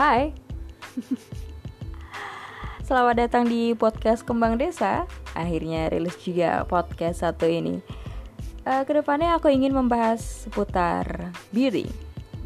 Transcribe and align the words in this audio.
Hai. 0.00 0.32
Selamat 2.88 3.20
datang 3.20 3.44
di 3.44 3.76
podcast 3.76 4.24
Kembang 4.24 4.56
Desa. 4.56 5.04
Akhirnya 5.36 5.92
rilis 5.92 6.16
juga 6.24 6.64
podcast 6.64 7.20
satu 7.20 7.44
ini. 7.44 7.84
Uh, 8.64 8.80
Ke 8.88 8.96
depannya 8.96 9.36
aku 9.36 9.52
ingin 9.52 9.76
membahas 9.76 10.24
seputar 10.24 11.36
beauty. 11.52 11.84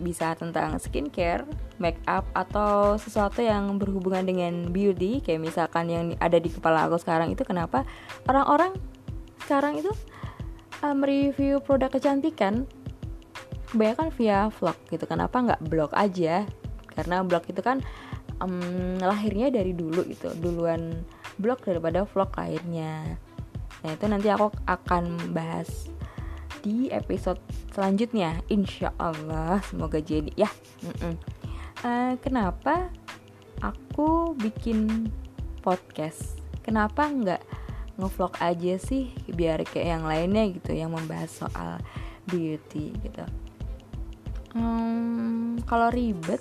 Bisa 0.02 0.34
tentang 0.34 0.82
skincare, 0.82 1.46
make 1.78 2.02
up, 2.10 2.26
atau 2.34 2.98
sesuatu 2.98 3.38
yang 3.38 3.78
berhubungan 3.78 4.26
dengan 4.26 4.74
beauty. 4.74 5.22
Kayak 5.22 5.46
misalkan 5.46 5.86
yang 5.86 6.04
ada 6.18 6.42
di 6.42 6.50
kepala 6.50 6.90
aku 6.90 6.98
sekarang 6.98 7.30
itu 7.30 7.46
Kenapa 7.46 7.86
orang-orang 8.26 8.74
sekarang 9.46 9.78
itu 9.78 9.94
uh, 10.82 10.90
mereview 10.90 11.62
produk 11.62 11.86
kecantikan? 11.86 12.66
Kebanyakan 13.70 14.10
via 14.18 14.50
vlog 14.58 14.74
gitu. 14.90 15.06
Kenapa 15.06 15.38
nggak 15.38 15.62
blog 15.70 15.94
aja 15.94 16.50
karena 16.94 17.26
blog 17.26 17.44
itu 17.50 17.60
kan 17.60 17.82
um, 18.38 18.96
lahirnya 19.02 19.50
dari 19.50 19.74
dulu 19.74 20.06
gitu 20.06 20.30
duluan 20.38 21.02
blog 21.36 21.60
daripada 21.66 22.06
vlog 22.06 22.30
lahirnya 22.38 23.18
nah 23.84 23.90
itu 23.92 24.06
nanti 24.08 24.32
aku 24.32 24.48
akan 24.64 25.34
bahas 25.36 25.92
di 26.64 26.88
episode 26.88 27.36
selanjutnya 27.76 28.40
insya 28.48 28.88
Allah 28.96 29.60
semoga 29.68 30.00
jadi 30.00 30.32
ya. 30.32 30.48
Uh, 31.84 32.16
kenapa 32.24 32.88
aku 33.60 34.32
bikin 34.40 35.12
podcast? 35.60 36.40
Kenapa 36.64 37.04
nggak 37.04 37.44
ngevlog 38.00 38.32
aja 38.40 38.80
sih 38.80 39.12
biar 39.28 39.60
kayak 39.68 40.00
yang 40.00 40.04
lainnya 40.08 40.48
gitu 40.56 40.72
yang 40.72 40.96
membahas 40.96 41.28
soal 41.28 41.76
beauty 42.24 42.96
gitu? 43.04 43.28
Hmm, 44.56 45.60
kalau 45.68 45.92
ribet 45.92 46.40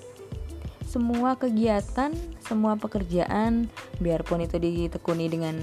semua 0.94 1.34
kegiatan 1.34 2.14
semua 2.38 2.78
pekerjaan 2.78 3.66
biarpun 3.98 4.46
itu 4.46 4.62
ditekuni 4.62 5.26
dengan 5.26 5.58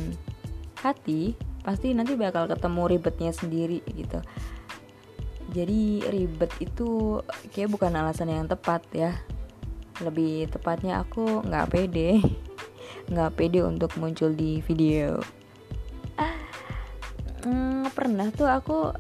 hati 0.83 1.39
pasti 1.63 1.95
nanti 1.95 2.19
bakal 2.19 2.51
ketemu 2.51 2.83
ribetnya 2.91 3.31
sendiri 3.31 3.79
gitu. 3.95 4.19
Jadi 5.55 6.03
ribet 6.11 6.51
itu 6.59 7.23
kayak 7.55 7.71
bukan 7.71 7.95
alasan 7.95 8.35
yang 8.35 8.51
tepat 8.51 8.83
ya. 8.91 9.15
Lebih 10.03 10.51
tepatnya 10.51 11.07
aku 11.07 11.47
nggak 11.47 11.79
pede 11.79 12.19
nggak 13.15 13.31
pede 13.39 13.63
untuk 13.63 13.95
muncul 14.03 14.35
di 14.35 14.59
video. 14.67 15.23
Hmm, 17.47 17.87
pernah 17.95 18.29
tuh 18.35 18.51
aku 18.51 18.93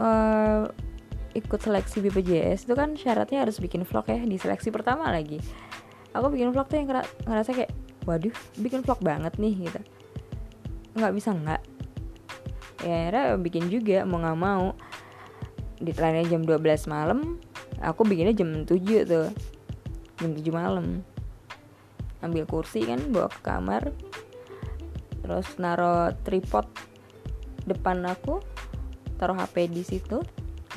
uh, 0.00 0.87
ikut 1.36 1.60
seleksi 1.60 2.00
BPJS 2.00 2.64
itu 2.64 2.74
kan 2.76 2.96
syaratnya 2.96 3.44
harus 3.44 3.60
bikin 3.60 3.84
vlog 3.84 4.08
ya 4.08 4.20
di 4.22 4.36
seleksi 4.40 4.72
pertama 4.72 5.08
lagi. 5.12 5.40
Aku 6.16 6.32
bikin 6.32 6.52
vlog 6.54 6.68
tuh 6.68 6.80
yang 6.80 6.88
ngerasa 7.28 7.50
kayak 7.52 7.72
waduh 8.08 8.32
bikin 8.56 8.80
vlog 8.80 9.00
banget 9.04 9.36
nih 9.36 9.68
gitu. 9.68 9.80
Nggak 10.96 11.12
bisa 11.12 11.30
nggak. 11.36 11.62
Ya 12.86 12.94
akhirnya 13.04 13.24
bikin 13.36 13.64
juga 13.68 14.08
mau 14.08 14.22
nggak 14.22 14.38
mau. 14.38 14.72
Di 15.78 15.94
jam 15.94 16.42
12 16.42 16.90
malam 16.90 17.38
aku 17.78 18.02
bikinnya 18.02 18.34
jam 18.34 18.64
7 18.64 19.04
tuh. 19.04 19.28
Jam 20.18 20.30
7 20.32 20.42
malam. 20.50 21.04
Ambil 22.24 22.48
kursi 22.48 22.82
kan 22.82 22.98
bawa 23.12 23.28
ke 23.30 23.40
kamar. 23.44 23.92
Terus 25.22 25.46
naro 25.60 26.10
tripod 26.24 26.64
depan 27.68 28.00
aku 28.08 28.40
taruh 29.20 29.36
HP 29.36 29.68
di 29.68 29.84
situ 29.84 30.24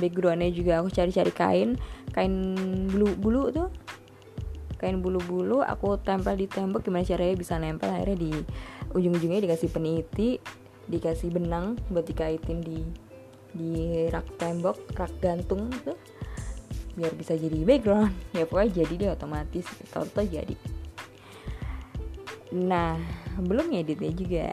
backgroundnya 0.02 0.50
juga 0.50 0.82
aku 0.82 0.90
cari-cari 0.90 1.30
kain 1.30 1.70
kain 2.12 2.34
bulu-bulu 2.90 3.54
tuh. 3.54 3.70
Kain 4.82 4.98
bulu-bulu 4.98 5.62
aku 5.62 6.02
tempel 6.02 6.34
di 6.34 6.50
tembok 6.50 6.82
gimana 6.82 7.06
caranya 7.06 7.38
bisa 7.38 7.62
nempel 7.62 7.94
akhirnya 7.94 8.17
di 8.17 8.32
ujung-ujungnya 8.98 9.45
dikasih 9.45 9.70
peniti 9.70 10.42
dikasih 10.90 11.30
benang 11.30 11.78
buat 11.94 12.04
dikaitin 12.10 12.66
di 12.66 12.82
di 13.54 14.10
rak 14.10 14.42
tembok 14.42 14.82
rak 14.98 15.14
gantung 15.22 15.70
tuh 15.86 15.94
biar 16.95 17.14
bisa 17.16 17.38
jadi 17.38 17.61
background. 17.64 18.11
Ya 18.38 18.44
pokoknya 18.48 18.84
jadi 18.84 18.94
dia 18.98 19.10
otomatis. 19.16 19.67
Toto 19.92 20.22
jadi. 20.23 20.56
Nah 22.52 23.00
belum 23.40 23.72
editnya 23.72 24.11
juga. 24.11 24.50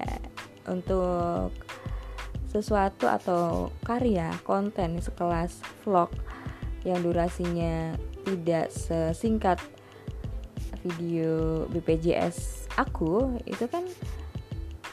Untuk 0.68 1.56
sesuatu 2.48 3.04
atau 3.04 3.68
karya 3.84 4.32
konten 4.42 4.98
sekelas 4.98 5.60
vlog 5.84 6.08
yang 6.82 7.04
durasinya 7.04 7.92
tidak 8.24 8.72
sesingkat 8.72 9.60
video 10.80 11.64
BPJS 11.68 12.68
aku 12.78 13.36
itu 13.44 13.68
kan 13.68 13.84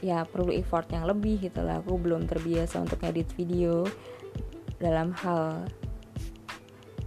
ya 0.04 0.28
perlu 0.28 0.52
effort 0.52 0.90
yang 0.92 1.08
lebih 1.08 1.40
gitu 1.40 1.64
lah. 1.64 1.80
Aku 1.80 1.96
belum 1.96 2.28
terbiasa 2.28 2.82
untuk 2.84 3.00
edit 3.06 3.30
video 3.38 3.88
dalam 4.78 5.16
hal 5.24 5.66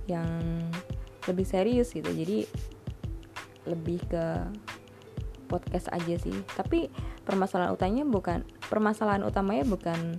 yang 0.09 0.27
lebih 1.29 1.45
serius 1.45 1.93
gitu. 1.93 2.09
Jadi 2.09 2.49
lebih 3.69 4.01
ke 4.09 4.25
podcast 5.47 5.93
aja 5.93 6.17
sih. 6.17 6.35
Tapi 6.57 6.89
permasalahan 7.23 7.77
utamanya 7.77 8.05
bukan 8.09 8.39
permasalahan 8.67 9.23
utamanya 9.25 9.69
bukan 9.69 10.17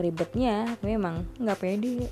ribetnya 0.00 0.80
memang 0.80 1.28
nggak 1.36 1.60
pede. 1.60 2.08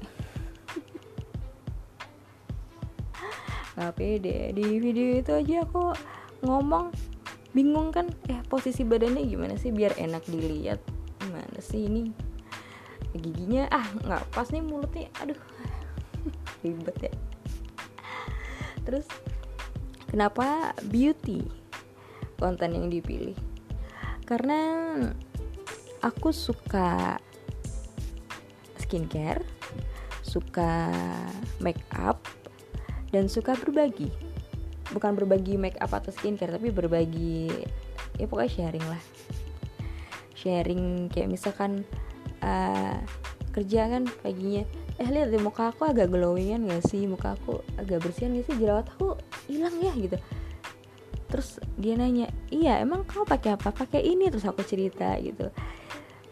Nggak 3.74 3.94
pede. 3.96 4.52
Di 4.52 4.64
video 4.78 5.24
itu 5.24 5.32
aja 5.32 5.64
aku 5.64 5.96
ngomong 6.44 6.92
bingung 7.56 7.88
kan 7.90 8.12
eh 8.28 8.44
posisi 8.46 8.84
badannya 8.84 9.24
gimana 9.24 9.56
sih 9.56 9.72
biar 9.72 9.96
enak 9.96 10.22
dilihat? 10.28 10.78
Gimana 11.24 11.58
sih 11.64 11.88
ini? 11.88 12.12
Giginya 13.16 13.66
ah 13.72 13.88
nggak 14.04 14.22
pas 14.36 14.52
nih 14.52 14.62
mulutnya 14.62 15.08
aduh 15.24 15.40
ribet 16.62 17.08
ya. 17.08 17.12
Terus 18.84 19.08
kenapa 20.12 20.76
beauty 20.92 21.40
konten 22.36 22.76
yang 22.76 22.92
dipilih? 22.92 23.34
Karena 24.28 24.60
aku 26.04 26.30
suka 26.30 27.16
skincare, 28.88 29.44
suka 30.24 30.88
make 31.60 31.84
up, 31.92 32.24
dan 33.12 33.28
suka 33.28 33.52
berbagi. 33.60 34.08
Bukan 34.88 35.12
berbagi 35.12 35.60
make 35.60 35.76
up 35.84 35.92
atau 35.92 36.08
skincare, 36.08 36.56
tapi 36.56 36.72
berbagi 36.72 37.52
ya 38.16 38.24
pokoknya 38.24 38.48
sharing 38.48 38.86
lah. 38.88 39.02
Sharing 40.32 41.12
kayak 41.12 41.28
misalkan 41.28 41.84
uh, 42.40 42.96
kerja 43.52 43.92
kan 43.92 44.08
paginya 44.24 44.64
eh 44.98 45.06
lihat 45.06 45.30
deh 45.30 45.38
muka 45.38 45.70
aku 45.70 45.86
agak 45.86 46.08
glowingan 46.08 46.66
gak 46.66 46.82
sih? 46.88 47.04
Muka 47.04 47.36
aku 47.36 47.62
agak 47.76 48.02
bersihan 48.02 48.34
gak 48.34 48.50
sih? 48.50 48.56
Jerawat 48.56 48.88
aku 48.96 49.14
hilang 49.46 49.76
ya 49.78 49.92
gitu. 49.94 50.16
Terus 51.28 51.60
dia 51.76 51.94
nanya 51.94 52.32
iya 52.48 52.80
emang 52.80 53.04
kamu 53.04 53.28
pakai 53.28 53.54
apa? 53.54 53.70
Pakai 53.70 54.02
ini 54.02 54.32
terus 54.32 54.48
aku 54.48 54.64
cerita 54.64 55.12
gitu. 55.20 55.52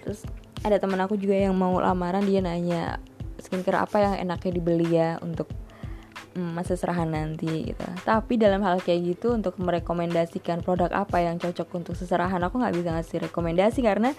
Terus 0.02 0.24
ada 0.66 0.82
teman 0.82 0.98
aku 0.98 1.14
juga 1.14 1.38
yang 1.38 1.54
mau 1.54 1.78
lamaran 1.78 2.26
dia 2.26 2.42
nanya 2.42 2.98
skincare 3.38 3.78
apa 3.86 4.02
yang 4.02 4.14
enaknya 4.26 4.52
dibeli 4.58 4.98
ya 4.98 5.22
untuk 5.22 5.46
mm, 6.34 6.58
masa 6.58 6.74
serahan 6.74 7.06
nanti? 7.06 7.70
Gitu. 7.70 7.86
Tapi 8.02 8.34
dalam 8.34 8.58
hal 8.66 8.82
kayak 8.82 9.14
gitu 9.14 9.30
untuk 9.30 9.54
merekomendasikan 9.62 10.66
produk 10.66 10.90
apa 10.90 11.22
yang 11.22 11.38
cocok 11.38 11.70
untuk 11.78 11.94
seserahan 11.94 12.42
aku 12.42 12.58
nggak 12.58 12.74
bisa 12.74 12.90
ngasih 12.98 13.30
rekomendasi 13.30 13.78
karena 13.86 14.10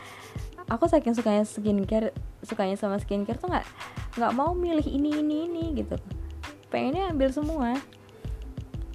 aku 0.71 0.87
saking 0.87 1.19
sukanya 1.19 1.43
skincare 1.43 2.15
sukanya 2.43 2.79
sama 2.79 2.95
skincare 3.03 3.39
tuh 3.39 3.51
nggak 3.51 3.67
nggak 4.15 4.31
mau 4.31 4.55
milih 4.55 4.87
ini 4.87 5.19
ini 5.19 5.35
ini 5.51 5.63
gitu. 5.83 5.99
Pengennya 6.71 7.11
ambil 7.11 7.27
semua. 7.35 7.75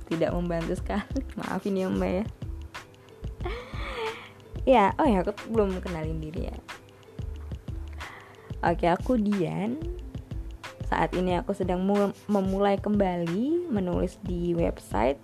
Tidak 0.09 0.33
membantu 0.33 0.73
sekali. 0.81 1.21
Maafin 1.41 1.77
ya 1.77 1.93
mbak 1.93 2.13
ya. 2.17 2.25
Ya 4.63 4.95
oh 4.95 5.03
ya 5.03 5.27
aku 5.27 5.35
belum 5.51 5.75
kenalin 5.83 6.23
diri 6.23 6.47
ya 6.47 6.55
Oke, 8.63 8.87
aku 8.87 9.19
Dian. 9.19 9.75
Saat 10.87 11.19
ini 11.19 11.35
aku 11.35 11.51
sedang 11.51 11.83
memulai 12.31 12.79
kembali 12.79 13.67
menulis 13.67 14.23
di 14.23 14.55
website 14.55 15.19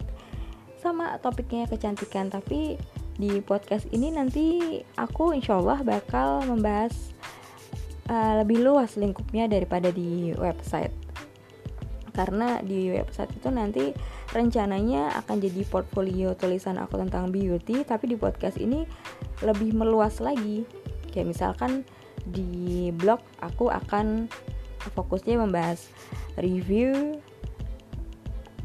sama 0.82 1.23
topiknya 1.23 1.70
kecantikan, 1.70 2.35
tapi 2.35 2.75
di 3.14 3.38
podcast 3.38 3.87
ini 3.94 4.11
nanti 4.11 4.79
aku 4.99 5.38
insya 5.38 5.55
Allah 5.62 5.87
bakal 5.87 6.50
membahas 6.50 7.14
uh, 8.11 8.43
lebih 8.43 8.58
luas 8.58 8.99
lingkupnya 8.99 9.46
daripada 9.46 9.94
di 9.94 10.34
website. 10.34 10.91
Karena 12.11 12.58
di 12.58 12.91
website 12.91 13.38
itu 13.38 13.46
nanti 13.55 13.94
rencananya 14.34 15.14
akan 15.23 15.38
jadi 15.38 15.62
portfolio 15.62 16.34
tulisan 16.34 16.75
aku 16.82 16.99
tentang 16.99 17.31
beauty, 17.31 17.87
tapi 17.87 18.11
di 18.11 18.17
podcast 18.19 18.58
ini 18.58 18.82
lebih 19.46 19.79
meluas 19.79 20.19
lagi. 20.19 20.67
Kayak 21.14 21.38
misalkan 21.38 21.87
di 22.31 22.93
blog 22.95 23.21
aku 23.41 23.73
akan 23.73 24.29
fokusnya 24.95 25.41
membahas 25.41 25.91
review 26.39 27.19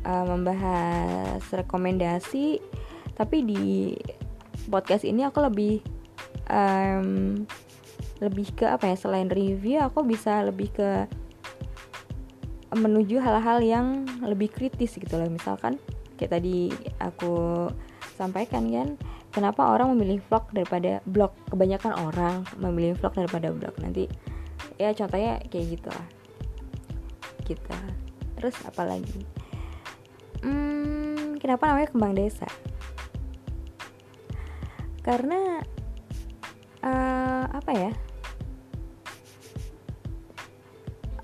uh, 0.08 0.26
membahas 0.28 1.42
rekomendasi. 1.52 2.60
Tapi 3.14 3.38
di 3.46 3.94
podcast 4.70 5.06
ini 5.06 5.26
aku 5.28 5.44
lebih 5.44 5.84
um, 6.50 7.44
lebih 8.24 8.56
ke 8.56 8.66
apa 8.68 8.88
ya 8.88 8.96
selain 8.96 9.28
review 9.28 9.84
aku 9.84 10.08
bisa 10.08 10.48
lebih 10.48 10.72
ke 10.72 10.90
menuju 12.74 13.22
hal-hal 13.22 13.62
yang 13.62 14.08
lebih 14.26 14.50
kritis 14.50 14.98
gitu 14.98 15.16
loh. 15.20 15.30
Misalkan 15.30 15.78
kayak 16.18 16.40
tadi 16.40 16.74
aku 16.98 17.68
sampaikan 18.18 18.70
kan 18.70 18.90
kenapa 19.34 19.74
orang 19.74 19.98
memilih 19.98 20.22
vlog 20.30 20.46
daripada 20.54 21.02
blog? 21.10 21.34
Kebanyakan 21.50 21.94
orang 21.98 22.46
memilih 22.62 22.94
vlog 23.02 23.18
daripada 23.18 23.50
blog. 23.50 23.74
Nanti 23.82 24.06
ya 24.78 24.94
contohnya 24.94 25.42
kayak 25.50 25.66
gitu 25.74 25.90
lah. 25.90 26.08
Kita 27.44 27.78
terus 28.38 28.56
apa 28.64 28.86
lagi? 28.86 29.26
Hmm, 30.46 31.42
kenapa 31.42 31.74
namanya 31.74 31.90
kembang 31.90 32.14
desa? 32.14 32.48
Karena 35.02 35.60
uh, 36.86 37.46
apa 37.50 37.72
ya? 37.74 37.92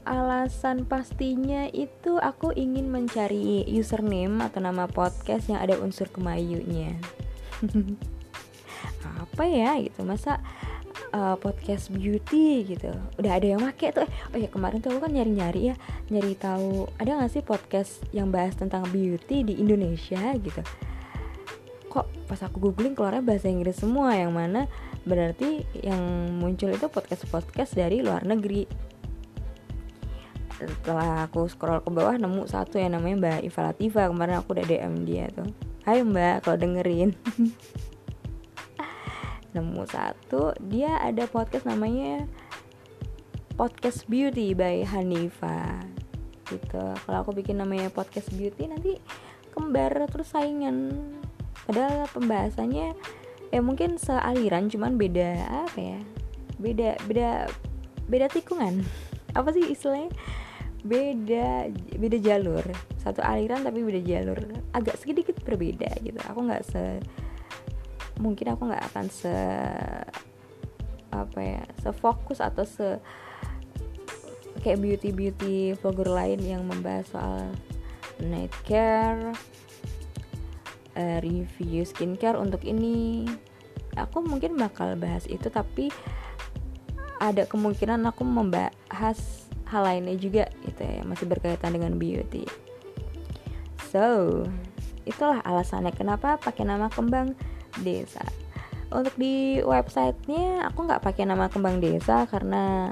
Alasan 0.10 0.90
pastinya 0.90 1.70
itu 1.70 2.18
aku 2.18 2.50
ingin 2.58 2.90
mencari 2.90 3.62
username 3.70 4.42
atau 4.42 4.58
nama 4.58 4.90
podcast 4.90 5.54
yang 5.54 5.62
ada 5.62 5.78
unsur 5.78 6.10
kemayunya 6.10 6.98
apa 9.24 9.44
ya 9.48 9.80
gitu 9.80 10.04
masa 10.08 10.40
uh, 11.14 11.36
podcast 11.40 11.90
beauty 11.94 12.66
gitu. 12.66 12.92
Udah 13.18 13.40
ada 13.40 13.46
yang 13.46 13.62
make 13.62 13.90
tuh 13.92 14.06
oh 14.06 14.38
ya 14.38 14.50
kemarin 14.50 14.80
tuh 14.84 14.94
aku 14.94 15.08
kan 15.08 15.12
nyari-nyari 15.14 15.74
ya 15.74 15.76
nyari 16.12 16.34
tahu 16.38 16.90
ada 16.98 17.20
gak 17.24 17.32
sih 17.32 17.44
podcast 17.44 18.04
yang 18.16 18.30
bahas 18.30 18.56
tentang 18.56 18.86
beauty 18.90 19.44
di 19.46 19.60
Indonesia 19.60 20.36
gitu? 20.38 20.62
Kok 21.90 22.30
pas 22.30 22.42
aku 22.46 22.70
googling 22.70 22.94
keluarnya 22.94 23.26
bahasa 23.26 23.50
Inggris 23.50 23.82
semua 23.82 24.14
yang 24.14 24.36
mana 24.36 24.70
berarti 25.08 25.66
yang 25.80 26.30
muncul 26.38 26.70
itu 26.70 26.86
podcast 26.92 27.26
podcast 27.28 27.72
dari 27.74 28.06
luar 28.06 28.28
negeri. 28.28 28.68
Setelah 30.60 31.32
aku 31.32 31.48
scroll 31.48 31.80
ke 31.80 31.88
bawah 31.88 32.20
nemu 32.20 32.44
satu 32.44 32.76
yang 32.84 33.00
namanya 33.00 33.16
Mbak 33.16 33.40
Iva 33.48 33.62
Latifa 33.72 34.12
kemarin 34.12 34.44
aku 34.44 34.52
udah 34.60 34.66
DM 34.68 35.08
dia 35.08 35.32
tuh 35.32 35.69
Hai 35.88 36.04
Mbak 36.04 36.44
kalau 36.44 36.60
dengerin. 36.60 37.16
Nemu 39.56 39.88
satu. 39.88 40.52
Dia 40.60 41.00
ada 41.00 41.24
podcast 41.24 41.64
namanya 41.64 42.28
podcast 43.56 44.04
beauty 44.12 44.52
by 44.52 44.84
Hanifa. 44.84 45.80
Gitu. 46.52 46.84
Kalau 46.84 47.18
aku 47.24 47.32
bikin 47.32 47.64
namanya 47.64 47.88
podcast 47.88 48.28
beauty 48.36 48.68
nanti 48.68 49.00
kembar 49.56 49.96
terus 50.12 50.36
saingan. 50.36 50.92
Padahal 51.64 52.12
pembahasannya 52.12 52.92
ya 53.48 53.60
mungkin 53.64 53.96
sealiran 53.96 54.68
cuman 54.68 55.00
beda 55.00 55.64
apa 55.64 55.80
ya? 55.80 56.00
Beda 56.60 57.00
beda 57.08 57.48
beda 58.12 58.28
tikungan. 58.28 58.84
Apa 59.38 59.54
sih 59.56 59.64
istilahnya 59.64 60.12
beda 60.84 61.68
beda 62.00 62.18
jalur. 62.20 62.64
Satu 63.00 63.20
aliran 63.24 63.64
tapi 63.64 63.84
beda 63.84 64.02
jalur. 64.04 64.40
Agak 64.72 65.00
sedikit 65.00 65.36
berbeda 65.44 65.90
gitu. 66.04 66.20
Aku 66.30 66.46
nggak 66.46 66.64
se 66.68 67.04
mungkin 68.20 68.52
aku 68.52 68.68
nggak 68.68 68.86
akan 68.92 69.06
se 69.08 69.36
apa 71.10 71.40
ya 71.42 71.64
se 71.82 71.90
fokus 71.96 72.38
atau 72.44 72.68
se 72.68 73.00
kayak 74.60 74.84
beauty 74.84 75.10
beauty 75.16 75.58
vlogger 75.80 76.12
lain 76.12 76.40
yang 76.44 76.68
membahas 76.68 77.08
soal 77.10 77.48
night 78.20 78.52
care 78.68 79.32
uh, 81.00 81.18
review 81.24 81.88
skincare 81.88 82.36
untuk 82.36 82.64
ini. 82.68 83.28
Aku 83.96 84.24
mungkin 84.24 84.56
bakal 84.56 84.96
bahas 84.96 85.28
itu 85.28 85.48
tapi 85.52 85.92
ada 87.20 87.44
kemungkinan 87.44 88.08
aku 88.08 88.24
membahas 88.24 89.39
hal 89.70 89.86
lainnya 89.86 90.18
juga 90.18 90.50
gitu 90.66 90.82
ya 90.82 91.06
masih 91.06 91.30
berkaitan 91.30 91.78
dengan 91.78 91.96
beauty. 91.96 92.44
So 93.94 94.46
itulah 95.06 95.42
alasannya 95.42 95.94
kenapa 95.94 96.38
pakai 96.42 96.66
nama 96.66 96.90
kembang 96.90 97.34
desa. 97.82 98.22
Untuk 98.90 99.14
di 99.22 99.62
websitenya 99.62 100.66
aku 100.66 100.90
nggak 100.90 101.06
pakai 101.06 101.30
nama 101.30 101.46
kembang 101.50 101.78
desa 101.78 102.26
karena 102.26 102.90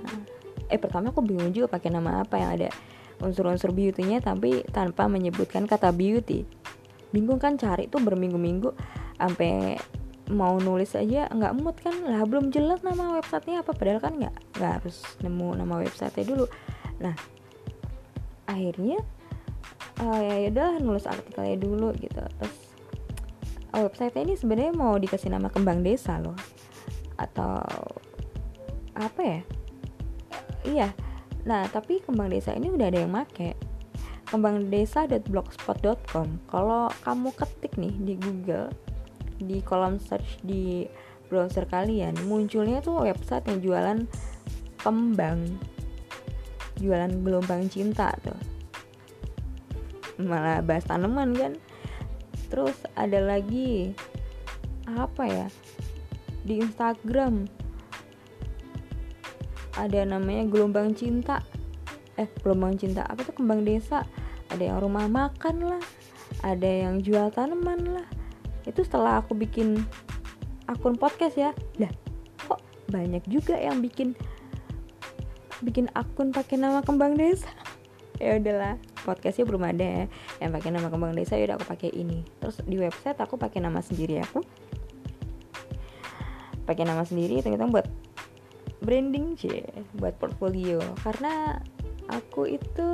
eh 0.69 0.77
pertama 0.77 1.09
aku 1.09 1.25
bingung 1.25 1.50
juga 1.53 1.77
pakai 1.77 1.89
nama 1.89 2.21
apa 2.21 2.38
yang 2.38 2.51
ada 2.53 2.69
unsur-unsur 3.18 3.74
beautynya 3.74 4.21
tapi 4.21 4.62
tanpa 4.69 5.09
menyebutkan 5.09 5.65
kata 5.65 5.89
beauty. 5.89 6.45
Bingung 7.09 7.41
kan 7.41 7.57
cari 7.57 7.89
tuh 7.89 8.03
berminggu-minggu 8.03 8.69
sampai 9.18 9.81
mau 10.27 10.59
nulis 10.59 10.94
aja 10.94 11.25
nggak 11.33 11.53
mood 11.57 11.77
kan. 11.81 11.95
Lah 12.06 12.21
belum 12.29 12.53
jelas 12.53 12.85
nama 12.85 13.18
websitenya 13.18 13.65
apa 13.65 13.74
padahal 13.74 14.01
kan 14.01 14.13
nggak 14.21 14.35
nggak 14.59 14.71
harus 14.81 15.01
nemu 15.25 15.50
nama 15.57 15.81
websitenya 15.81 16.25
dulu 16.29 16.45
nah 16.98 17.14
akhirnya 18.48 19.04
uh, 20.02 20.20
ya 20.22 20.50
udah 20.50 20.80
nulis 20.82 21.06
artikelnya 21.10 21.58
dulu 21.60 21.94
gitu. 21.98 22.22
Terus 22.22 22.58
uh, 23.74 23.82
websitenya 23.86 24.34
ini 24.34 24.36
sebenarnya 24.38 24.74
mau 24.74 24.98
dikasih 24.98 25.30
nama 25.34 25.50
kembang 25.52 25.84
desa 25.84 26.20
loh. 26.22 26.36
Atau 27.18 27.62
apa 28.98 29.22
ya? 29.22 29.42
Iya. 30.66 30.90
Nah 31.46 31.70
tapi 31.70 32.02
kembang 32.02 32.30
desa 32.34 32.54
ini 32.54 32.70
udah 32.72 32.88
ada 32.90 33.00
yang 33.06 33.14
make. 33.14 33.56
kembangdesa.blogspot.com 34.28 36.28
kalau 36.52 36.92
kamu 37.08 37.32
ketik 37.32 37.80
nih 37.80 37.96
di 37.96 38.20
Google 38.20 38.76
di 39.40 39.64
kolom 39.64 40.04
search 40.04 40.44
di 40.44 40.84
browser 41.32 41.64
kalian 41.64 42.12
munculnya 42.28 42.84
tuh 42.84 43.08
website 43.08 43.48
yang 43.48 43.64
jualan 43.64 44.04
kembang 44.84 45.48
jualan 46.77 47.12
gelombang 47.21 47.68
cinta 47.68 48.13
tuh. 48.21 48.38
Malah 50.21 50.65
bahas 50.65 50.85
tanaman 50.85 51.33
kan. 51.38 51.53
Terus 52.47 52.77
ada 52.95 53.19
lagi 53.19 53.91
apa 54.88 55.24
ya 55.27 55.47
di 56.47 56.63
Instagram. 56.63 57.45
Ada 59.77 60.09
namanya 60.09 60.47
gelombang 60.50 60.97
cinta. 60.97 61.44
Eh 62.18 62.25
gelombang 62.41 62.79
cinta 62.79 63.06
apa 63.06 63.21
tuh? 63.21 63.35
Kembang 63.38 63.62
desa. 63.62 64.07
Ada 64.50 64.74
yang 64.74 64.79
rumah 64.81 65.05
makan 65.05 65.69
lah. 65.69 65.84
Ada 66.41 66.88
yang 66.88 67.03
jual 67.03 67.29
tanaman 67.29 68.00
lah. 68.00 68.07
Itu 68.65 68.81
setelah 68.81 69.22
aku 69.22 69.38
bikin 69.38 69.84
akun 70.65 70.98
podcast 70.98 71.38
ya. 71.38 71.51
Lah 71.77 71.91
kok 72.48 72.63
banyak 72.89 73.22
juga 73.27 73.60
yang 73.60 73.84
bikin 73.84 74.15
bikin 75.62 75.90
akun 75.98 76.30
pakai 76.30 76.60
nama 76.62 76.86
kembang 76.86 77.18
desa. 77.18 77.50
Ya 78.18 78.38
udahlah 78.42 78.82
podcastnya 79.06 79.46
belum 79.46 79.64
ada 79.66 79.86
ya. 79.86 80.06
Yang 80.42 80.52
pakai 80.58 80.70
nama 80.74 80.88
kembang 80.90 81.14
desa 81.14 81.38
ya 81.38 81.54
udah 81.54 81.56
aku 81.62 81.68
pakai 81.70 81.90
ini. 81.94 82.26
Terus 82.42 82.62
di 82.66 82.78
website 82.82 83.18
aku 83.22 83.38
pakai 83.38 83.62
nama 83.62 83.82
sendiri 83.82 84.22
aku. 84.22 84.42
Pakai 86.66 86.84
nama 86.84 87.06
sendiri 87.06 87.40
ternyata 87.40 87.70
buat 87.70 87.88
branding 88.82 89.38
sih 89.38 89.62
buat 89.98 90.18
portfolio. 90.18 90.82
Karena 91.06 91.62
aku 92.10 92.58
itu 92.58 92.90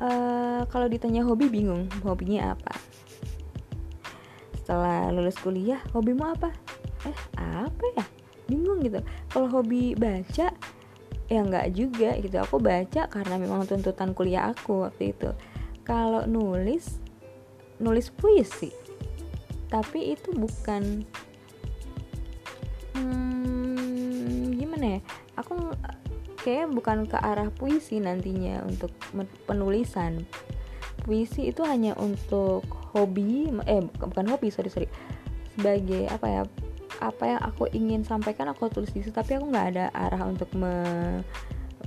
uh, 0.00 0.60
kalau 0.66 0.86
ditanya 0.88 1.24
hobi 1.28 1.52
bingung. 1.52 1.92
Hobinya 2.00 2.56
apa? 2.56 2.72
Setelah 4.62 5.12
lulus 5.12 5.36
kuliah 5.36 5.80
hobimu 5.92 6.24
apa? 6.24 6.48
Eh 7.04 7.18
apa 7.36 7.84
ya? 8.00 8.04
Bingung 8.48 8.80
gitu. 8.80 9.04
Kalau 9.28 9.48
hobi 9.52 9.92
baca 9.92 10.50
ya 11.32 11.40
nggak 11.40 11.72
juga 11.72 12.12
gitu. 12.20 12.36
Aku 12.36 12.60
baca 12.60 13.08
karena 13.08 13.34
memang 13.40 13.64
tuntutan 13.64 14.12
kuliah 14.12 14.52
aku 14.52 14.84
waktu 14.84 15.16
itu. 15.16 15.32
Kalau 15.82 16.28
nulis 16.28 17.00
nulis 17.80 18.12
puisi. 18.12 18.68
Tapi 19.72 20.12
itu 20.12 20.36
bukan 20.36 21.08
hmm, 22.92 24.52
gimana 24.60 24.98
ya? 24.98 25.00
Aku 25.40 25.56
kayak 26.44 26.68
bukan 26.76 27.08
ke 27.08 27.16
arah 27.16 27.48
puisi 27.48 27.96
nantinya 27.96 28.60
untuk 28.68 28.92
penulisan. 29.48 30.28
Puisi 31.02 31.50
itu 31.50 31.64
hanya 31.64 31.96
untuk 31.96 32.68
hobi 32.92 33.48
eh 33.64 33.80
bukan 33.80 34.28
hobi 34.28 34.52
sorry 34.52 34.68
sorry. 34.68 34.88
Sebagai 35.56 36.12
apa 36.12 36.26
ya 36.28 36.42
apa 37.02 37.24
yang 37.26 37.40
aku 37.42 37.66
ingin 37.74 38.06
sampaikan 38.06 38.46
aku 38.46 38.70
tulis 38.70 38.94
di 38.94 39.02
situ 39.02 39.10
tapi 39.10 39.34
aku 39.34 39.50
nggak 39.50 39.66
ada 39.74 39.84
arah 39.90 40.22
untuk 40.22 40.46
me 40.54 40.70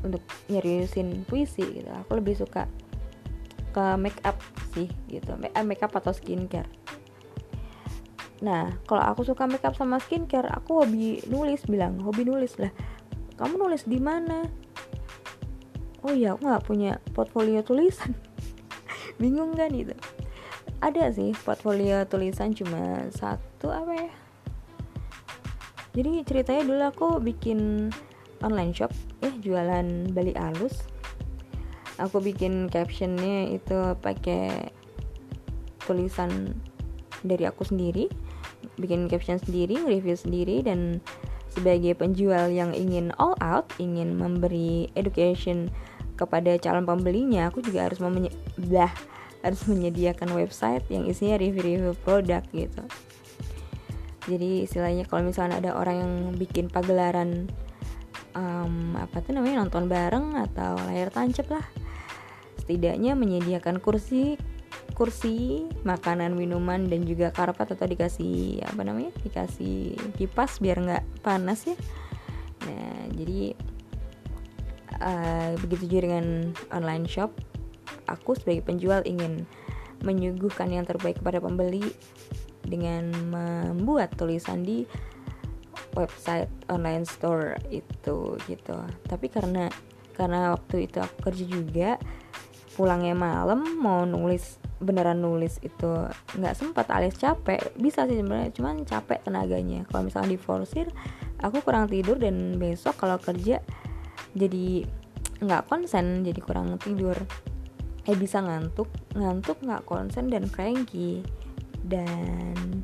untuk 0.03 0.21
nyeriusin 0.51 1.23
puisi 1.23 1.63
gitu. 1.63 1.87
Aku 2.05 2.19
lebih 2.19 2.35
suka 2.35 2.67
ke 3.71 3.85
make 3.95 4.19
up 4.27 4.35
sih 4.75 4.91
gitu. 5.07 5.39
Make 5.39 5.55
eh, 5.55 5.85
up 5.87 5.95
atau 5.95 6.11
skincare. 6.11 6.67
Nah 8.43 8.75
kalau 8.85 9.03
aku 9.07 9.23
suka 9.23 9.47
make 9.47 9.63
up 9.63 9.73
sama 9.79 10.03
skincare 10.03 10.51
aku 10.51 10.83
hobi 10.83 11.23
nulis 11.31 11.63
bilang 11.65 11.97
hobi 12.03 12.27
nulis 12.27 12.59
lah. 12.59 12.69
Kamu 13.39 13.55
nulis 13.55 13.87
di 13.87 13.97
mana? 14.03 14.43
Oh 16.05 16.13
iya 16.13 16.35
aku 16.35 16.45
nggak 16.45 16.65
punya 16.67 16.91
portfolio 17.15 17.63
tulisan. 17.63 18.13
Bingung 19.21 19.55
kan 19.55 19.71
itu 19.71 19.95
ada 20.83 21.09
sih 21.09 21.33
portfolio 21.41 22.03
tulisan 22.05 22.53
cuma 22.53 23.09
satu 23.09 23.73
apa 23.73 23.93
ya 23.95 24.09
jadi 25.95 26.27
ceritanya 26.27 26.63
dulu 26.67 26.83
aku 26.83 27.07
bikin 27.23 27.87
online 28.43 28.75
shop. 28.75 28.91
Eh 29.23 29.31
jualan 29.39 30.11
bali 30.11 30.35
alus. 30.35 30.83
Aku 31.95 32.19
bikin 32.19 32.67
captionnya 32.67 33.55
itu 33.55 33.95
pakai 34.03 34.75
tulisan 35.87 36.51
dari 37.23 37.47
aku 37.47 37.63
sendiri. 37.63 38.11
Bikin 38.75 39.07
caption 39.07 39.39
sendiri 39.39 39.79
review 39.87 40.19
sendiri 40.19 40.59
dan 40.67 40.99
sebagai 41.55 41.95
penjual 41.95 42.51
yang 42.51 42.75
ingin 42.75 43.15
all 43.15 43.39
out 43.39 43.63
ingin 43.79 44.19
memberi 44.19 44.91
education 44.99 45.71
kepada 46.19 46.59
calon 46.59 46.83
pembelinya 46.83 47.47
aku 47.47 47.63
juga 47.63 47.87
harus 47.87 48.03
memenye- 48.03 48.35
harus 49.39 49.61
menyediakan 49.63 50.35
website 50.35 50.83
yang 50.91 51.07
isinya 51.07 51.39
review-review 51.39 51.95
produk 52.03 52.43
gitu 52.51 52.83
jadi 54.25 54.65
istilahnya 54.65 55.05
kalau 55.05 55.25
misalnya 55.25 55.61
ada 55.61 55.71
orang 55.77 55.97
yang 56.01 56.13
bikin 56.37 56.69
pagelaran 56.69 57.49
um, 58.33 58.97
apa 58.97 59.21
tuh 59.21 59.37
namanya 59.37 59.65
nonton 59.65 59.85
bareng 59.85 60.33
atau 60.49 60.77
layar 60.89 61.09
tancap 61.13 61.47
lah 61.49 61.65
setidaknya 62.61 63.13
menyediakan 63.13 63.77
kursi 63.77 64.37
kursi 64.95 65.67
makanan 65.83 66.33
minuman 66.33 66.87
dan 66.87 67.03
juga 67.03 67.29
karpet 67.29 67.75
atau 67.75 67.85
dikasih 67.85 68.63
apa 68.63 68.81
namanya 68.81 69.11
dikasih 69.21 69.93
kipas 70.15 70.63
biar 70.63 70.79
nggak 70.79 71.03
panas 71.19 71.67
ya. 71.67 71.75
Nah 72.63 73.11
jadi 73.11 73.53
uh, 75.03 75.51
begitu 75.59 75.91
juga 75.91 76.09
dengan 76.09 76.55
online 76.71 77.05
shop 77.11 77.35
aku 78.07 78.39
sebagai 78.39 78.63
penjual 78.63 79.03
ingin 79.03 79.43
menyuguhkan 80.05 80.71
yang 80.71 80.87
terbaik 80.87 81.19
kepada 81.19 81.43
pembeli 81.43 81.83
dengan 82.65 83.13
membuat 83.31 84.13
tulisan 84.17 84.65
di 84.65 84.83
website 85.95 86.51
online 86.67 87.07
store 87.07 87.57
itu 87.71 88.35
gitu. 88.45 88.77
Tapi 89.07 89.31
karena 89.31 89.71
karena 90.15 90.55
waktu 90.55 90.87
itu 90.87 90.99
aku 90.99 91.31
kerja 91.31 91.45
juga 91.47 91.89
pulangnya 92.75 93.15
malam 93.15 93.63
mau 93.79 94.03
nulis 94.03 94.59
beneran 94.83 95.23
nulis 95.23 95.63
itu 95.63 95.91
nggak 96.35 96.55
sempat 96.55 96.91
alias 96.91 97.15
capek. 97.15 97.71
Bisa 97.79 98.03
sih 98.05 98.19
sebenarnya 98.19 98.51
cuman 98.51 98.83
capek 98.83 99.23
tenaganya. 99.23 99.87
Kalau 99.87 100.03
misalnya 100.07 100.35
diforsir 100.35 100.91
aku 101.39 101.63
kurang 101.63 101.87
tidur 101.87 102.19
dan 102.19 102.59
besok 102.59 102.99
kalau 102.99 103.19
kerja 103.19 103.63
jadi 104.35 104.83
nggak 105.39 105.67
konsen 105.71 106.27
jadi 106.27 106.39
kurang 106.43 106.75
tidur. 106.79 107.15
Eh 108.05 108.15
bisa 108.19 108.43
ngantuk 108.43 108.91
ngantuk 109.15 109.63
nggak 109.63 109.87
konsen 109.87 110.27
dan 110.27 110.51
cranky 110.51 111.23
dan 111.85 112.83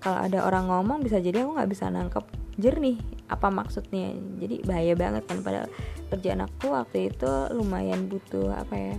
kalau 0.00 0.18
ada 0.26 0.38
orang 0.48 0.66
ngomong 0.66 1.04
bisa 1.04 1.20
jadi 1.20 1.44
aku 1.44 1.60
nggak 1.60 1.70
bisa 1.70 1.92
nangkep 1.92 2.24
jernih 2.56 2.98
apa 3.28 3.48
maksudnya. 3.52 4.16
Jadi 4.40 4.64
bahaya 4.64 4.92
banget 4.96 5.28
kan 5.28 5.44
pada 5.44 5.68
kerjaan 6.08 6.44
aku 6.44 6.72
waktu 6.72 7.12
itu 7.12 7.30
lumayan 7.54 8.08
butuh 8.08 8.52
apa 8.52 8.74
ya 8.74 8.96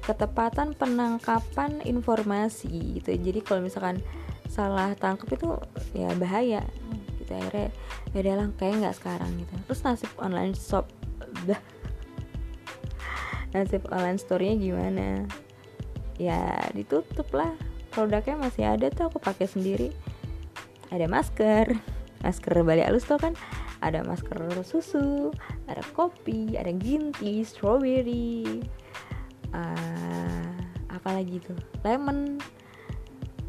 ketepatan 0.00 0.74
penangkapan 0.74 1.84
informasi 1.84 2.98
gitu. 2.98 3.14
Jadi 3.14 3.44
kalau 3.44 3.60
misalkan 3.62 4.00
salah 4.48 4.94
tangkap 4.96 5.28
itu 5.34 5.54
ya 5.92 6.10
bahaya. 6.16 6.64
Gitu 7.20 7.30
akhirnya 7.30 7.68
ya 8.14 8.34
lah 8.34 8.48
kayak 8.58 8.74
nggak 8.86 8.96
sekarang 8.96 9.30
gitu. 9.38 9.54
Terus 9.70 9.80
nasib 9.86 10.12
online 10.18 10.54
shop 10.56 10.88
dah 11.46 11.60
nasib 13.50 13.82
online 13.90 14.18
store-nya 14.18 14.54
gimana? 14.56 15.26
Ya 16.18 16.70
ditutup 16.74 17.28
lah 17.34 17.54
produknya 17.90 18.38
masih 18.38 18.64
ada 18.64 18.86
tuh 18.88 19.10
aku 19.10 19.18
pakai 19.18 19.50
sendiri. 19.50 19.90
Ada 20.90 21.06
masker. 21.06 21.74
Masker 22.22 22.52
balik 22.62 22.86
halus 22.90 23.06
tuh 23.06 23.18
kan? 23.18 23.34
Ada 23.80 24.04
masker 24.04 24.36
susu 24.60 25.32
ada 25.64 25.80
kopi 25.96 26.52
ada 26.60 26.68
tea 27.16 27.40
strawberry 27.40 28.60
uh, 29.56 30.52
apa 30.92 31.08
lagi 31.16 31.40
tuh? 31.40 31.56
Lemon. 31.80 32.36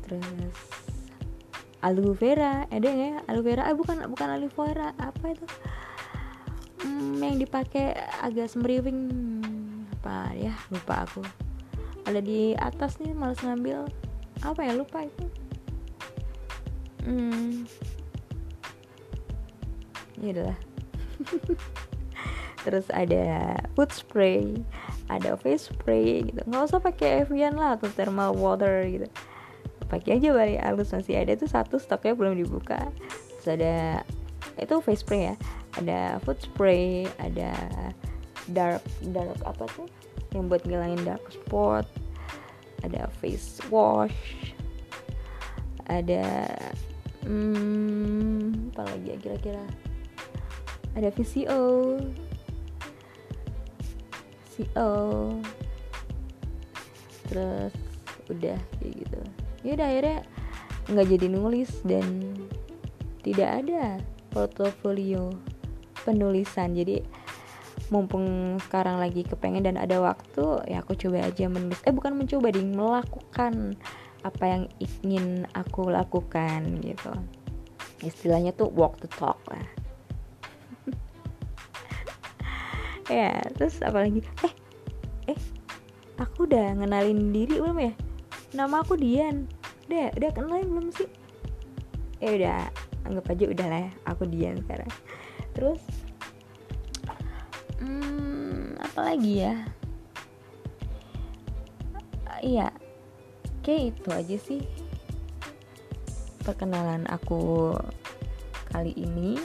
Terus 0.08 0.56
aloe 1.84 2.16
vera 2.16 2.64
ada 2.72 2.90
ya? 2.90 3.20
Aloe 3.28 3.44
vera 3.44 3.68
eh 3.68 3.76
bukan 3.76 4.08
bukan 4.08 4.28
aloe 4.40 4.52
vera 4.54 4.96
apa 4.98 5.36
itu? 5.36 5.46
Hmm, 6.82 7.20
yang 7.22 7.38
dipakai 7.38 7.94
agak 8.24 8.50
semriwing. 8.50 9.12
Apa 10.00 10.32
ya? 10.34 10.56
Lupa 10.72 11.06
aku. 11.06 11.22
Ada 12.08 12.24
di 12.24 12.58
atas 12.58 12.98
nih 12.98 13.14
malas 13.14 13.44
ngambil 13.44 13.86
apa 14.42 14.60
ya 14.66 14.74
lupa 14.78 15.06
itu. 15.06 15.26
Hmm. 17.06 17.66
Ya 20.22 20.30
udahlah. 20.38 20.60
Terus 22.62 22.86
ada 22.94 23.58
food 23.74 23.90
spray 23.90 24.62
ada 25.12 25.36
face 25.36 25.68
spray 25.68 26.24
gitu. 26.24 26.42
Nggak 26.48 26.72
usah 26.72 26.80
pakai 26.80 27.28
Evian 27.28 27.60
lah 27.60 27.76
atau 27.76 27.92
thermal 27.92 28.32
water 28.32 28.88
gitu. 28.88 29.08
Pakai 29.92 30.24
aja 30.24 30.32
balik 30.32 30.64
halus 30.64 30.96
masih 30.96 31.20
ada 31.20 31.36
tuh 31.36 31.52
satu 31.52 31.76
stoknya 31.76 32.16
belum 32.16 32.40
dibuka. 32.40 32.80
Terus 33.44 33.48
ada 33.60 33.76
itu 34.56 34.80
face 34.80 35.04
spray 35.04 35.34
ya. 35.34 35.36
Ada 35.76 36.00
food 36.24 36.40
spray 36.40 37.12
ada 37.20 37.52
dark 38.56 38.80
dark 39.12 39.36
apa 39.44 39.68
tuh? 39.76 39.88
Yang 40.32 40.44
buat 40.48 40.62
ngilangin 40.64 41.02
dark 41.04 41.24
spot 41.28 41.86
ada 42.86 43.10
face 43.20 43.62
wash. 43.70 44.16
Ada 45.90 46.48
hmm, 47.26 48.72
apa 48.74 48.82
lagi 48.88 49.08
ya 49.12 49.18
kira-kira? 49.20 49.66
Ada 50.96 51.10
VCO 51.16 51.64
CO 54.52 54.92
terus 57.32 57.74
udah 58.28 58.60
kayak 58.80 58.94
gitu. 59.08 59.22
Ya 59.64 59.72
udah 59.80 59.88
akhirnya 59.88 60.20
nggak 60.92 61.08
jadi 61.16 61.28
nulis 61.32 61.72
dan 61.88 62.36
tidak 63.24 63.64
ada 63.64 64.04
portofolio 64.36 65.32
penulisan. 66.04 66.76
Jadi 66.76 67.00
mumpung 67.92 68.56
sekarang 68.64 69.04
lagi 69.04 69.28
kepengen 69.28 69.68
dan 69.68 69.76
ada 69.76 70.00
waktu 70.00 70.64
ya 70.72 70.80
aku 70.80 70.96
coba 70.96 71.28
aja 71.28 71.52
menulis 71.52 71.84
eh 71.84 71.92
bukan 71.92 72.16
mencoba 72.16 72.48
ding 72.56 72.72
melakukan 72.72 73.76
apa 74.24 74.44
yang 74.48 74.64
ingin 74.80 75.44
aku 75.52 75.92
lakukan 75.92 76.80
gitu. 76.80 77.12
Istilahnya 78.00 78.56
tuh 78.56 78.72
walk 78.72 78.98
the 79.04 79.12
talk 79.12 79.38
lah. 79.52 79.68
Ya 83.12 83.44
terus 83.60 83.84
apalagi 83.84 84.24
eh 84.48 84.54
eh 85.36 85.40
aku 86.16 86.48
udah 86.48 86.80
ngenalin 86.80 87.36
diri 87.36 87.60
belum 87.60 87.76
ya? 87.76 87.92
Nama 88.56 88.88
aku 88.88 88.96
Dian. 88.96 89.52
Udah 89.92 90.16
udah 90.16 90.30
kenalin 90.32 90.70
belum 90.72 90.88
sih? 90.96 91.12
Eh 92.24 92.40
udah 92.40 92.72
anggap 93.04 93.36
aja 93.36 93.46
udah 93.52 93.68
lah 93.68 93.82
ya, 93.84 93.92
aku 94.08 94.24
Dian 94.32 94.64
sekarang. 94.64 94.88
Terus 95.52 95.84
hmm, 97.82 98.78
apa 98.78 99.18
ya 99.18 99.56
iya 102.42 102.70
kayak 103.66 103.98
itu 103.98 104.10
aja 104.10 104.38
sih 104.38 104.62
perkenalan 106.42 107.06
aku 107.10 107.74
kali 108.74 108.94
ini 108.98 109.38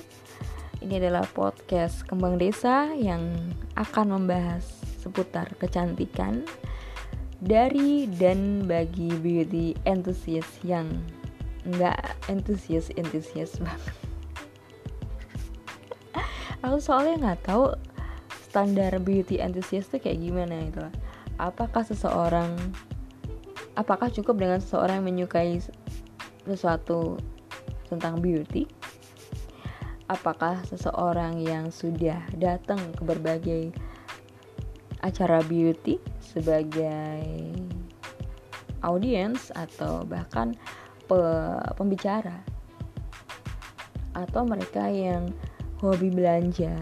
ini 0.81 1.03
adalah 1.03 1.25
podcast 1.27 2.05
Kembang 2.05 2.37
Desa 2.37 2.93
yang 2.95 3.33
akan 3.75 4.21
membahas 4.21 4.65
seputar 5.01 5.51
kecantikan 5.59 6.45
dari 7.41 8.09
dan 8.17 8.65
bagi 8.65 9.13
beauty 9.21 9.77
enthusiast 9.85 10.61
yang 10.65 10.89
nggak 11.67 11.99
entusias 12.31 12.89
entusias 12.95 13.59
banget. 13.59 13.95
Aku 16.65 16.79
soalnya 16.81 17.15
nggak 17.21 17.41
tahu 17.45 17.65
standar 18.57 18.97
beauty 19.05 19.37
enthusiast 19.37 19.93
tuh 19.93 20.01
kayak 20.01 20.17
gimana 20.17 20.65
itu 20.65 20.81
apakah 21.37 21.85
seseorang 21.85 22.57
apakah 23.77 24.09
cukup 24.09 24.41
dengan 24.41 24.65
seseorang 24.65 25.05
yang 25.05 25.09
menyukai 25.13 25.61
sesuatu 26.49 27.21
tentang 27.93 28.25
beauty? 28.25 28.65
Apakah 30.09 30.65
seseorang 30.65 31.37
yang 31.45 31.69
sudah 31.69 32.17
datang 32.33 32.81
ke 32.97 33.05
berbagai 33.05 33.63
acara 35.05 35.45
beauty 35.45 36.01
sebagai 36.25 37.53
audiens 38.81 39.53
atau 39.53 40.01
bahkan 40.09 40.57
pe 41.05 41.21
pembicara? 41.77 42.41
Atau 44.17 44.49
mereka 44.49 44.89
yang 44.89 45.29
hobi 45.85 46.09
belanja 46.09 46.73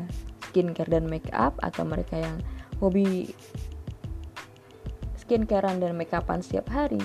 skincare 0.54 0.86
dan 0.86 1.10
make 1.10 1.26
up 1.34 1.58
atau 1.66 1.82
mereka 1.82 2.22
yang 2.22 2.38
hobi 2.78 3.34
skincarean 5.18 5.82
dan 5.82 5.98
makeupan 5.98 6.38
setiap 6.38 6.70
hari 6.70 7.02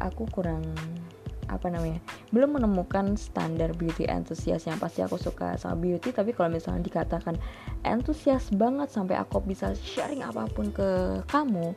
aku 0.00 0.24
kurang 0.32 0.64
apa 1.48 1.68
namanya 1.68 2.00
belum 2.32 2.60
menemukan 2.60 3.16
standar 3.20 3.76
beauty 3.76 4.08
enthusiast 4.08 4.68
yang 4.68 4.76
pasti 4.76 5.00
aku 5.00 5.16
suka 5.16 5.56
sama 5.56 5.80
beauty. 5.80 6.12
Tapi 6.12 6.36
kalau 6.36 6.52
misalnya 6.52 6.84
dikatakan 6.84 7.40
entusias 7.88 8.52
banget 8.52 8.92
sampai 8.92 9.16
aku 9.16 9.40
bisa 9.40 9.72
sharing 9.72 10.20
apa 10.20 10.44
pun 10.52 10.68
ke 10.68 11.20
kamu 11.32 11.72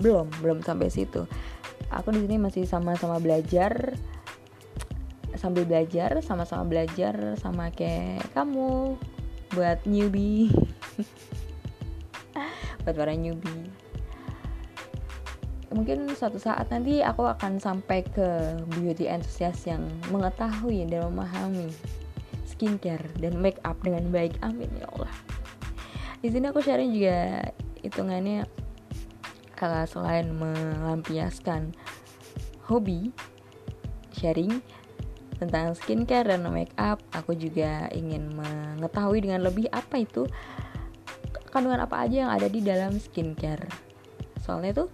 belum 0.00 0.32
belum 0.40 0.64
sampai 0.64 0.88
situ. 0.88 1.28
Aku 1.92 2.16
di 2.16 2.24
sini 2.24 2.40
masih 2.40 2.64
sama-sama 2.64 3.20
belajar 3.20 3.92
sambil 5.36 5.68
belajar 5.68 6.24
sama-sama 6.24 6.64
belajar 6.64 7.36
sama 7.36 7.68
kayak 7.72 8.24
kamu 8.32 8.96
buat 9.54 9.78
newbie. 9.86 10.50
Buat 12.86 12.96
para 12.96 13.12
newbie. 13.12 13.68
Mungkin 15.70 16.10
suatu 16.18 16.42
saat 16.42 16.66
nanti 16.74 16.98
aku 16.98 17.30
akan 17.30 17.62
sampai 17.62 18.02
ke 18.02 18.58
beauty 18.74 19.06
enthusiast 19.06 19.70
yang 19.70 19.86
mengetahui 20.10 20.82
dan 20.90 21.06
memahami 21.06 21.70
skincare 22.42 23.06
dan 23.22 23.38
make 23.38 23.62
up 23.62 23.78
dengan 23.86 24.10
baik. 24.10 24.34
Amin 24.42 24.66
ya 24.74 24.90
Allah. 24.96 25.12
Di 26.20 26.28
sini 26.28 26.50
aku 26.50 26.58
sharing 26.58 26.90
juga 26.90 27.46
hitungannya. 27.86 28.50
Kalau 29.54 29.84
selain 29.84 30.32
melampiaskan 30.34 31.76
hobi 32.66 33.12
sharing 34.16 34.64
tentang 35.40 35.72
skincare 35.72 36.28
dan 36.28 36.44
make 36.52 36.76
up 36.76 37.00
aku 37.16 37.32
juga 37.32 37.88
ingin 37.96 38.28
mengetahui 38.36 39.24
dengan 39.24 39.48
lebih 39.48 39.72
apa 39.72 40.04
itu 40.04 40.28
kandungan 41.48 41.82
apa 41.82 42.06
aja 42.06 42.28
yang 42.28 42.30
ada 42.30 42.46
di 42.46 42.60
dalam 42.62 43.00
skincare. 43.00 43.64
Soalnya 44.44 44.84
tuh 44.84 44.88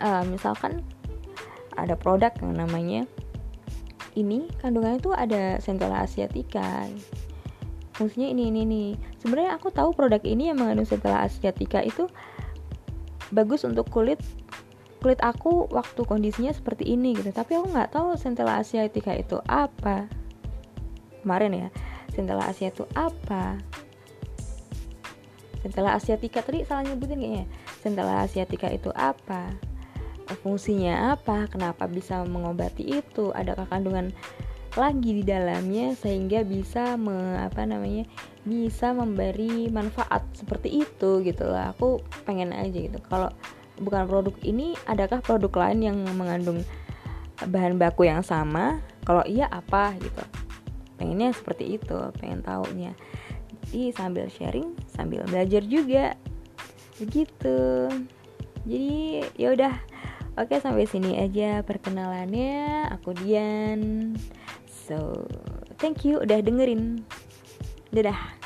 uh, 0.00 0.24
misalkan 0.26 0.82
ada 1.76 1.94
produk 1.94 2.32
yang 2.40 2.56
namanya 2.56 3.02
ini 4.16 4.48
kandungannya 4.60 5.00
tuh 5.00 5.14
ada 5.14 5.56
centella 5.60 6.04
asiatica. 6.04 6.88
Fungsinya 7.92 8.28
ini 8.32 8.48
ini 8.48 8.60
nih 8.64 8.88
sebenarnya 9.20 9.60
aku 9.60 9.68
tahu 9.68 9.92
produk 9.92 10.20
ini 10.24 10.48
yang 10.50 10.58
mengandung 10.58 10.88
centella 10.88 11.24
asiatica 11.28 11.84
itu 11.84 12.08
bagus 13.32 13.64
untuk 13.64 13.88
kulit 13.88 14.20
kulit 15.02 15.18
aku 15.18 15.66
waktu 15.74 16.06
kondisinya 16.06 16.54
seperti 16.54 16.94
ini 16.94 17.18
gitu. 17.18 17.34
Tapi 17.34 17.58
aku 17.58 17.74
nggak 17.74 17.90
tahu 17.92 18.14
centella 18.14 18.62
asiatica 18.62 19.12
itu 19.18 19.42
apa. 19.50 20.06
Kemarin 21.26 21.66
ya 21.66 21.68
centella 22.14 22.46
asia 22.46 22.70
itu 22.70 22.86
apa? 22.94 23.58
Centella 25.62 25.98
asiatica 25.98 26.42
tadi 26.42 26.62
salah 26.62 26.86
nyebutin 26.86 27.18
kayaknya. 27.18 27.46
Centella 27.82 28.22
asiatica 28.22 28.70
itu 28.70 28.94
apa? 28.94 29.50
Fungsinya 30.40 31.12
apa, 31.12 31.44
kenapa 31.50 31.84
bisa 31.84 32.24
mengobati 32.24 33.04
itu, 33.04 33.34
adakah 33.36 33.68
kandungan 33.68 34.16
lagi 34.72 35.20
di 35.20 35.24
dalamnya 35.26 35.92
sehingga 35.92 36.40
bisa 36.40 36.96
me, 36.96 37.36
apa 37.36 37.68
namanya 37.68 38.08
bisa 38.48 38.96
memberi 38.96 39.68
manfaat 39.68 40.24
seperti 40.32 40.88
itu 40.88 41.20
gitu 41.20 41.44
lah 41.44 41.76
aku 41.76 42.00
pengen 42.24 42.56
aja 42.56 42.72
gitu. 42.72 42.96
Kalau 43.04 43.28
bukan 43.82 44.06
produk 44.06 44.34
ini 44.46 44.78
adakah 44.86 45.20
produk 45.20 45.68
lain 45.68 45.92
yang 45.92 45.98
mengandung 46.16 46.62
bahan 47.42 47.76
baku 47.76 48.06
yang 48.06 48.22
sama 48.22 48.78
kalau 49.02 49.26
iya 49.26 49.50
apa 49.50 49.98
gitu 49.98 50.22
pengennya 50.96 51.34
seperti 51.34 51.76
itu 51.76 51.98
pengen 52.22 52.40
taunya 52.46 52.94
jadi 53.66 53.90
sambil 53.94 54.30
sharing 54.30 54.78
sambil 54.94 55.26
belajar 55.26 55.66
juga 55.66 56.14
begitu 57.02 57.90
jadi 58.62 59.26
ya 59.34 59.48
udah 59.58 59.74
Oke, 60.32 60.56
sampai 60.64 60.88
sini 60.88 61.20
aja 61.20 61.60
perkenalannya. 61.60 62.88
Aku 62.96 63.12
Dian. 63.12 64.16
So, 64.64 65.28
thank 65.76 66.08
you 66.08 66.24
udah 66.24 66.40
dengerin. 66.40 67.04
Dadah. 67.92 68.41